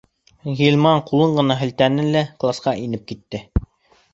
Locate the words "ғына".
1.35-1.57